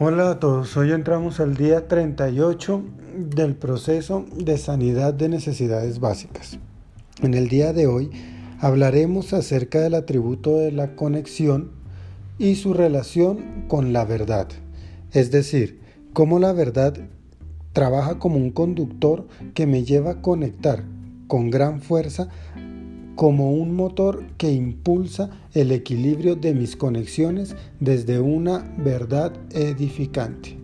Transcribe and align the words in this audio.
Hola 0.00 0.30
a 0.30 0.38
todos, 0.38 0.76
hoy 0.76 0.92
entramos 0.92 1.40
al 1.40 1.56
día 1.56 1.88
38 1.88 2.84
del 3.16 3.56
proceso 3.56 4.24
de 4.32 4.56
sanidad 4.56 5.12
de 5.12 5.28
necesidades 5.28 5.98
básicas. 5.98 6.60
En 7.20 7.34
el 7.34 7.48
día 7.48 7.72
de 7.72 7.88
hoy 7.88 8.12
hablaremos 8.60 9.32
acerca 9.32 9.80
del 9.80 9.94
atributo 9.94 10.56
de 10.56 10.70
la 10.70 10.94
conexión 10.94 11.72
y 12.38 12.54
su 12.54 12.74
relación 12.74 13.64
con 13.66 13.92
la 13.92 14.04
verdad, 14.04 14.46
es 15.10 15.32
decir, 15.32 15.80
cómo 16.12 16.38
la 16.38 16.52
verdad 16.52 16.94
trabaja 17.72 18.20
como 18.20 18.36
un 18.36 18.50
conductor 18.50 19.26
que 19.52 19.66
me 19.66 19.82
lleva 19.82 20.12
a 20.12 20.22
conectar 20.22 20.84
con 21.26 21.50
gran 21.50 21.80
fuerza 21.80 22.28
como 23.18 23.50
un 23.50 23.74
motor 23.74 24.22
que 24.36 24.52
impulsa 24.52 25.28
el 25.52 25.72
equilibrio 25.72 26.36
de 26.36 26.54
mis 26.54 26.76
conexiones 26.76 27.56
desde 27.80 28.20
una 28.20 28.72
verdad 28.78 29.32
edificante. 29.50 30.56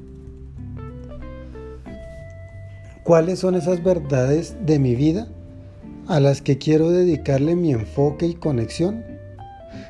¿Cuáles 3.02 3.40
son 3.40 3.56
esas 3.56 3.82
verdades 3.82 4.56
de 4.64 4.78
mi 4.78 4.94
vida 4.94 5.26
a 6.06 6.20
las 6.20 6.42
que 6.42 6.56
quiero 6.56 6.90
dedicarle 6.90 7.56
mi 7.56 7.72
enfoque 7.72 8.28
y 8.28 8.34
conexión? 8.34 9.02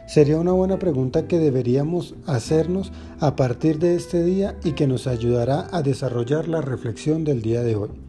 Sería 0.06 0.38
una 0.38 0.52
buena 0.52 0.78
pregunta 0.78 1.28
que 1.28 1.38
deberíamos 1.38 2.14
hacernos 2.24 2.92
a 3.20 3.36
partir 3.36 3.78
de 3.78 3.94
este 3.94 4.24
día 4.24 4.56
y 4.64 4.72
que 4.72 4.86
nos 4.86 5.06
ayudará 5.06 5.68
a 5.70 5.82
desarrollar 5.82 6.48
la 6.48 6.62
reflexión 6.62 7.24
del 7.24 7.42
día 7.42 7.62
de 7.62 7.76
hoy. 7.76 8.03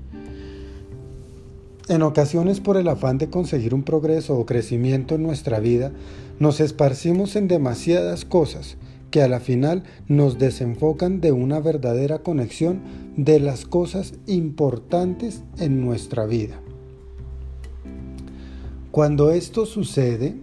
En 1.88 2.02
ocasiones 2.02 2.62
por 2.62 2.78
el 2.78 2.88
afán 2.88 3.20
de 3.20 3.30
conseguir 3.30 3.76
un 3.76 3.84
progreso 3.84 4.36
o 4.40 4.46
crecimiento 4.48 5.14
en 5.14 5.22
nuestra 5.22 5.60
vida, 5.60 5.92
nos 6.40 6.60
esparcimos 6.60 7.36
en 7.36 7.48
demasiadas 7.48 8.26
cosas 8.26 8.78
que 9.12 9.22
a 9.22 9.28
la 9.28 9.40
final 9.40 9.84
nos 10.08 10.40
desenfocan 10.40 11.22
de 11.22 11.32
una 11.32 11.60
verdadera 11.60 12.20
conexión 12.20 12.82
de 13.16 13.40
las 13.40 13.66
cosas 13.66 14.16
importantes 14.26 15.44
en 15.60 15.86
nuestra 15.86 16.26
vida. 16.26 16.60
Cuando 18.90 19.30
esto 19.30 19.68
sucede, 19.68 20.38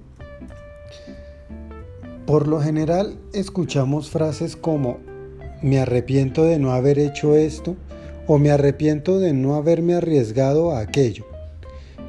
por 2.25 2.47
lo 2.47 2.61
general 2.61 3.19
escuchamos 3.33 4.11
frases 4.11 4.55
como 4.55 4.99
me 5.61 5.81
arrepiento 5.81 6.45
de 6.45 6.61
no 6.61 6.73
haber 6.73 7.01
hecho 7.01 7.35
esto 7.35 7.75
o 8.29 8.39
me 8.39 8.53
arrepiento 8.53 9.19
de 9.19 9.33
no 9.33 9.57
haberme 9.57 9.95
arriesgado 9.95 10.71
a 10.71 10.79
aquello 10.79 11.32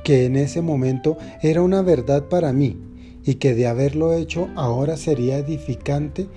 que 0.03 0.25
en 0.25 0.35
ese 0.35 0.61
momento 0.61 1.17
era 1.41 1.61
una 1.61 1.81
verdad 1.81 2.27
para 2.29 2.53
mí 2.53 2.77
y 3.25 3.35
que 3.35 3.55
de 3.55 3.67
haberlo 3.67 4.13
hecho 4.13 4.49
ahora 4.55 4.97
sería 4.97 5.37
edificante 5.37 6.27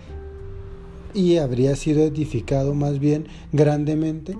y 1.14 1.38
habría 1.38 1.74
sido 1.76 2.02
edificado 2.02 2.74
más 2.74 2.98
bien 2.98 3.26
grandemente 3.52 4.36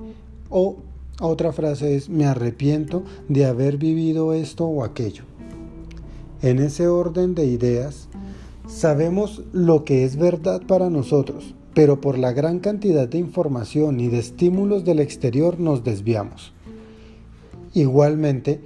o 0.50 0.76
otra 1.20 1.52
frase 1.52 1.96
es 1.96 2.10
me 2.10 2.26
arrepiento 2.26 3.02
de 3.28 3.46
haber 3.46 3.78
vivido 3.78 4.34
esto 4.34 4.66
o 4.66 4.84
aquello. 4.84 5.24
En 6.42 6.58
ese 6.58 6.88
orden 6.88 7.34
de 7.34 7.46
ideas, 7.46 8.08
sabemos 8.68 9.42
lo 9.52 9.84
que 9.84 10.04
es 10.04 10.16
verdad 10.16 10.60
para 10.66 10.90
nosotros, 10.90 11.54
pero 11.72 12.02
por 12.02 12.18
la 12.18 12.32
gran 12.32 12.58
cantidad 12.58 13.08
de 13.08 13.16
información 13.16 13.98
y 14.00 14.08
de 14.08 14.18
estímulos 14.18 14.84
del 14.84 15.00
exterior 15.00 15.58
nos 15.58 15.82
desviamos. 15.82 16.52
Igualmente, 17.72 18.60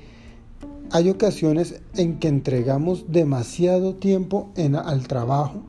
hay 0.92 1.08
ocasiones 1.08 1.80
en 1.94 2.19
que 2.19 2.28
entregamos 2.28 3.05
demasiado 3.08 3.94
tiempo 3.94 4.50
al 4.84 5.06
trabajo 5.06 5.62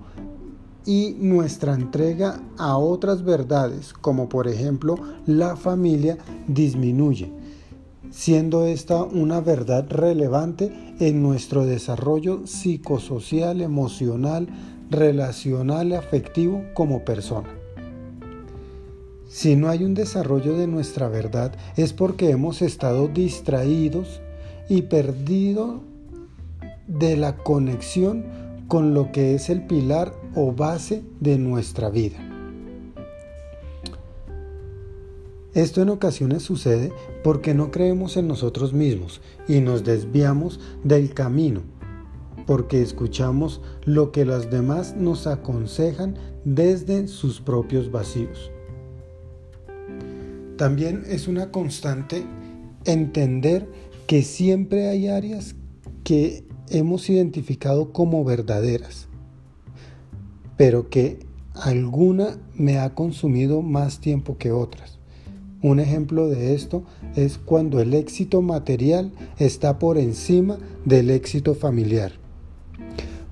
y 0.86 1.16
nuestra 1.20 1.76
entrega 1.76 2.42
a 2.58 2.78
otras 2.78 3.24
verdades, 3.24 3.94
como 3.94 4.30
por 4.30 4.48
ejemplo 4.48 4.96
la 5.28 5.56
familia, 5.56 6.18
disminuye, 6.48 7.32
siendo 8.10 8.66
esta 8.66 9.04
una 9.04 9.42
verdad 9.42 9.86
relevante 9.90 10.74
en 11.00 11.22
nuestro 11.22 11.66
desarrollo 11.66 12.48
psicosocial, 12.48 13.62
emocional, 13.62 14.48
relacional, 14.90 15.94
afectivo 15.94 16.64
como 16.74 17.06
persona. 17.06 17.50
Si 19.28 19.56
no 19.56 19.70
hay 19.70 19.84
un 19.86 19.94
desarrollo 19.94 20.58
de 20.58 20.68
nuestra 20.68 21.08
verdad 21.08 21.56
es 21.78 21.94
porque 21.94 22.32
hemos 22.32 22.62
estado 22.62 23.08
distraídos 23.08 24.20
y 24.70 24.84
perdido 24.84 25.82
de 26.88 27.18
la 27.18 27.38
conexión 27.38 28.26
con 28.68 28.94
lo 28.94 29.12
que 29.12 29.36
es 29.36 29.50
el 29.50 29.66
pilar 29.66 30.14
o 30.36 30.54
base 30.54 31.04
de 31.20 31.38
nuestra 31.38 31.90
vida. 31.90 32.18
Esto 35.54 35.82
en 35.82 35.90
ocasiones 35.90 36.44
sucede 36.44 36.94
porque 37.24 37.54
no 37.54 37.72
creemos 37.72 38.16
en 38.16 38.30
nosotros 38.30 38.72
mismos 38.72 39.20
y 39.50 39.60
nos 39.60 39.84
desviamos 39.84 40.62
del 40.86 41.14
camino, 41.14 41.62
porque 42.48 42.82
escuchamos 42.82 43.60
lo 43.84 44.14
que 44.14 44.24
los 44.24 44.50
demás 44.50 44.96
nos 44.96 45.28
aconsejan 45.28 46.16
desde 46.46 47.10
sus 47.10 47.42
propios 47.42 47.92
vacíos. 47.92 48.50
También 50.56 51.04
es 51.08 51.28
una 51.28 51.52
constante 51.52 52.24
entender 52.86 53.68
que 54.12 54.24
siempre 54.24 54.90
hay 54.90 55.08
áreas 55.08 55.56
que 56.04 56.44
hemos 56.70 57.10
identificado 57.10 57.94
como 57.94 58.26
verdaderas, 58.26 59.08
pero 60.58 60.90
que 60.90 61.20
alguna 61.54 62.38
me 62.54 62.78
ha 62.78 62.94
consumido 62.94 63.62
más 63.62 64.02
tiempo 64.02 64.38
que 64.38 64.52
otras. 64.52 65.00
Un 65.62 65.80
ejemplo 65.80 66.28
de 66.28 66.54
esto 66.54 66.84
es 67.16 67.38
cuando 67.38 67.80
el 67.80 67.94
éxito 67.94 68.42
material 68.42 69.14
está 69.40 69.80
por 69.80 69.98
encima 69.98 70.58
del 70.84 71.10
éxito 71.10 71.56
familiar. 71.56 72.12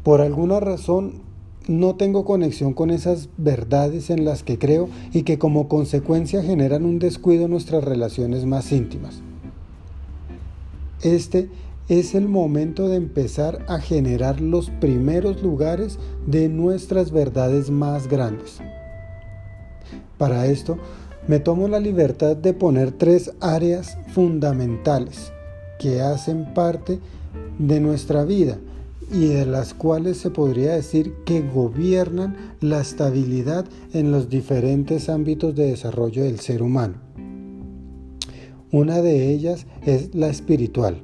Por 0.01 0.21
alguna 0.21 0.61
razón 0.61 1.23
no 1.67 1.97
tengo 1.97 2.23
conexión 2.23 2.73
con 2.73 2.89
esas 2.89 3.27
verdades 3.35 4.09
en 4.09 4.23
las 4.23 4.43
que 4.43 4.57
creo 4.57 4.87
y 5.11 5.23
que 5.23 5.37
como 5.37 5.67
consecuencia 5.67 6.41
generan 6.41 6.85
un 6.85 6.99
descuido 6.99 7.43
en 7.43 7.51
nuestras 7.51 7.83
relaciones 7.83 8.45
más 8.45 8.71
íntimas. 8.71 9.21
Este 11.01 11.49
es 11.87 12.13
el 12.13 12.27
momento 12.27 12.87
de 12.89 12.97
empezar 12.97 13.65
a 13.67 13.79
generar 13.79 14.41
los 14.41 14.69
primeros 14.69 15.41
lugares 15.41 15.97
de 16.27 16.49
nuestras 16.49 17.11
verdades 17.11 17.69
más 17.69 18.07
grandes. 18.07 18.59
Para 20.17 20.45
esto, 20.47 20.77
me 21.27 21.39
tomo 21.39 21.67
la 21.67 21.79
libertad 21.79 22.35
de 22.35 22.53
poner 22.53 22.91
tres 22.91 23.31
áreas 23.39 23.97
fundamentales 24.13 25.31
que 25.79 26.01
hacen 26.01 26.53
parte 26.53 26.99
de 27.57 27.79
nuestra 27.79 28.25
vida 28.25 28.57
y 29.11 29.27
de 29.27 29.45
las 29.45 29.73
cuales 29.73 30.17
se 30.17 30.29
podría 30.29 30.73
decir 30.73 31.13
que 31.25 31.41
gobiernan 31.41 32.35
la 32.59 32.81
estabilidad 32.81 33.65
en 33.93 34.11
los 34.11 34.29
diferentes 34.29 35.09
ámbitos 35.09 35.55
de 35.55 35.71
desarrollo 35.71 36.23
del 36.23 36.39
ser 36.39 36.61
humano. 36.61 37.08
Una 38.71 39.01
de 39.01 39.31
ellas 39.31 39.65
es 39.83 40.13
la 40.13 40.27
espiritual, 40.27 41.01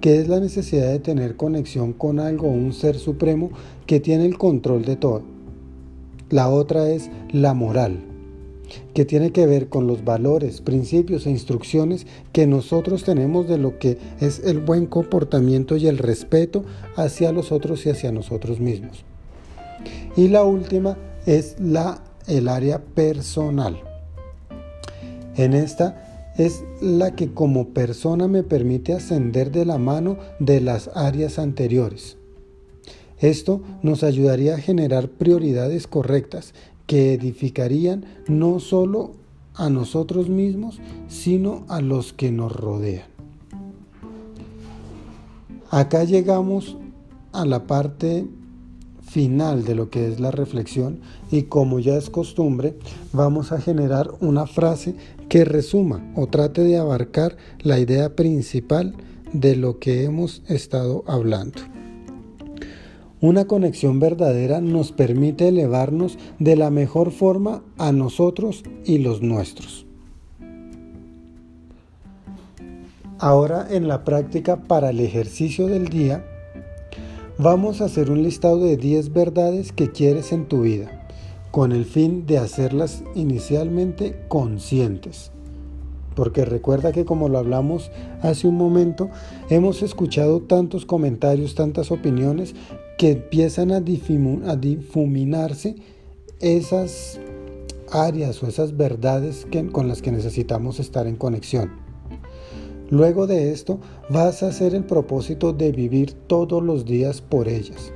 que 0.00 0.20
es 0.20 0.28
la 0.28 0.38
necesidad 0.38 0.92
de 0.92 1.00
tener 1.00 1.34
conexión 1.34 1.92
con 1.92 2.20
algo 2.20 2.46
un 2.46 2.72
ser 2.72 2.96
supremo 2.96 3.50
que 3.86 3.98
tiene 3.98 4.24
el 4.24 4.38
control 4.38 4.84
de 4.84 4.94
todo. 4.94 5.22
La 6.30 6.48
otra 6.48 6.88
es 6.90 7.10
la 7.32 7.54
moral, 7.54 8.04
que 8.94 9.04
tiene 9.04 9.32
que 9.32 9.46
ver 9.46 9.68
con 9.68 9.88
los 9.88 10.04
valores, 10.04 10.60
principios 10.60 11.26
e 11.26 11.30
instrucciones 11.30 12.06
que 12.30 12.46
nosotros 12.46 13.02
tenemos 13.02 13.48
de 13.48 13.58
lo 13.58 13.80
que 13.80 13.98
es 14.20 14.38
el 14.44 14.60
buen 14.60 14.86
comportamiento 14.86 15.76
y 15.76 15.88
el 15.88 15.98
respeto 15.98 16.64
hacia 16.94 17.32
los 17.32 17.50
otros 17.50 17.84
y 17.84 17.90
hacia 17.90 18.12
nosotros 18.12 18.60
mismos. 18.60 19.04
Y 20.16 20.28
la 20.28 20.44
última 20.44 20.96
es 21.26 21.56
la, 21.58 22.04
el 22.28 22.46
área 22.46 22.78
personal. 22.78 23.95
En 25.36 25.52
esta 25.54 26.32
es 26.36 26.64
la 26.80 27.14
que 27.14 27.32
como 27.32 27.68
persona 27.68 28.28
me 28.28 28.42
permite 28.42 28.92
ascender 28.92 29.50
de 29.50 29.64
la 29.64 29.78
mano 29.78 30.18
de 30.38 30.60
las 30.60 30.90
áreas 30.94 31.38
anteriores. 31.38 32.16
Esto 33.18 33.62
nos 33.82 34.02
ayudaría 34.02 34.54
a 34.54 34.58
generar 34.58 35.08
prioridades 35.08 35.86
correctas 35.86 36.52
que 36.86 37.14
edificarían 37.14 38.04
no 38.28 38.60
solo 38.60 39.12
a 39.54 39.70
nosotros 39.70 40.28
mismos, 40.28 40.78
sino 41.08 41.64
a 41.68 41.80
los 41.80 42.12
que 42.12 42.30
nos 42.30 42.52
rodean. 42.52 43.06
Acá 45.70 46.04
llegamos 46.04 46.76
a 47.32 47.44
la 47.44 47.66
parte 47.66 48.26
final 49.08 49.64
de 49.64 49.74
lo 49.74 49.88
que 49.88 50.08
es 50.08 50.20
la 50.20 50.30
reflexión 50.30 51.00
y 51.30 51.44
como 51.44 51.78
ya 51.78 51.96
es 51.96 52.10
costumbre, 52.10 52.76
vamos 53.12 53.52
a 53.52 53.60
generar 53.60 54.10
una 54.20 54.46
frase 54.46 54.94
que 55.28 55.44
resuma 55.44 56.12
o 56.14 56.26
trate 56.26 56.62
de 56.62 56.76
abarcar 56.76 57.36
la 57.60 57.78
idea 57.78 58.14
principal 58.14 58.94
de 59.32 59.56
lo 59.56 59.78
que 59.78 60.04
hemos 60.04 60.42
estado 60.48 61.04
hablando. 61.06 61.60
Una 63.20 63.46
conexión 63.46 63.98
verdadera 63.98 64.60
nos 64.60 64.92
permite 64.92 65.48
elevarnos 65.48 66.18
de 66.38 66.54
la 66.54 66.70
mejor 66.70 67.12
forma 67.12 67.62
a 67.78 67.92
nosotros 67.92 68.62
y 68.84 68.98
los 68.98 69.22
nuestros. 69.22 69.86
Ahora 73.18 73.66
en 73.70 73.88
la 73.88 74.04
práctica 74.04 74.56
para 74.56 74.90
el 74.90 75.00
ejercicio 75.00 75.66
del 75.66 75.88
día, 75.88 76.24
vamos 77.38 77.80
a 77.80 77.86
hacer 77.86 78.10
un 78.10 78.22
listado 78.22 78.60
de 78.60 78.76
10 78.76 79.12
verdades 79.12 79.72
que 79.72 79.90
quieres 79.90 80.32
en 80.32 80.46
tu 80.46 80.62
vida, 80.62 81.06
con 81.50 81.72
el 81.72 81.84
fin 81.84 82.26
de 82.26 82.38
hacerlas 82.38 83.02
inicialmente 83.14 84.18
conscientes. 84.28 85.32
Porque 86.14 86.46
recuerda 86.46 86.92
que 86.92 87.04
como 87.04 87.28
lo 87.28 87.38
hablamos 87.38 87.90
hace 88.22 88.48
un 88.48 88.56
momento, 88.56 89.10
hemos 89.50 89.82
escuchado 89.82 90.40
tantos 90.40 90.86
comentarios, 90.86 91.54
tantas 91.54 91.90
opiniones 91.90 92.54
que 92.96 93.10
empiezan 93.12 93.70
a, 93.70 93.80
difuminarse 93.80 95.76
esas 96.40 97.20
áreas 97.92 98.42
o 98.42 98.46
esas 98.46 98.78
verdades 98.78 99.46
con 99.72 99.88
las 99.88 100.00
que 100.00 100.10
necesitamos 100.10 100.80
estar 100.80 101.06
en 101.06 101.16
conexión. 101.16 101.85
Luego 102.90 103.26
de 103.26 103.52
esto 103.52 103.80
vas 104.10 104.42
a 104.42 104.48
hacer 104.48 104.74
el 104.74 104.84
propósito 104.84 105.52
de 105.52 105.72
vivir 105.72 106.12
todos 106.12 106.62
los 106.62 106.84
días 106.84 107.20
por 107.20 107.48
ellas. 107.48 107.92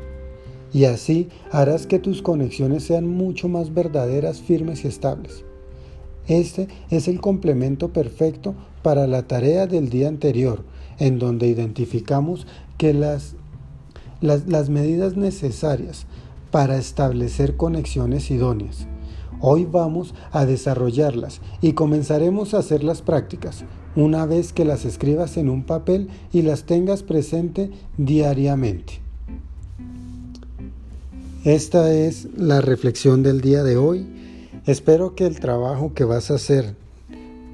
Y 0.72 0.84
así 0.84 1.28
harás 1.50 1.86
que 1.86 1.98
tus 1.98 2.22
conexiones 2.22 2.84
sean 2.84 3.06
mucho 3.06 3.48
más 3.48 3.72
verdaderas, 3.72 4.40
firmes 4.40 4.84
y 4.84 4.88
estables. 4.88 5.44
Este 6.26 6.68
es 6.90 7.08
el 7.08 7.20
complemento 7.20 7.92
perfecto 7.92 8.54
para 8.82 9.06
la 9.06 9.26
tarea 9.26 9.66
del 9.66 9.90
día 9.90 10.08
anterior, 10.08 10.64
en 10.98 11.18
donde 11.18 11.48
identificamos 11.48 12.46
que 12.78 12.94
las, 12.94 13.34
las, 14.20 14.46
las 14.48 14.70
medidas 14.70 15.16
necesarias 15.16 16.06
para 16.50 16.76
establecer 16.78 17.56
conexiones 17.56 18.30
idóneas. 18.30 18.86
Hoy 19.42 19.64
vamos 19.64 20.14
a 20.32 20.44
desarrollarlas 20.44 21.40
y 21.62 21.72
comenzaremos 21.72 22.52
a 22.52 22.58
hacer 22.58 22.84
las 22.84 23.00
prácticas 23.00 23.64
una 23.96 24.26
vez 24.26 24.52
que 24.52 24.66
las 24.66 24.84
escribas 24.84 25.36
en 25.38 25.48
un 25.48 25.64
papel 25.64 26.08
y 26.32 26.42
las 26.42 26.64
tengas 26.64 27.02
presente 27.02 27.70
diariamente. 27.96 29.00
Esta 31.44 31.90
es 31.92 32.28
la 32.36 32.60
reflexión 32.60 33.22
del 33.22 33.40
día 33.40 33.62
de 33.62 33.78
hoy. 33.78 34.06
Espero 34.66 35.14
que 35.14 35.26
el 35.26 35.40
trabajo 35.40 35.94
que 35.94 36.04
vas 36.04 36.30
a 36.30 36.34
hacer 36.34 36.74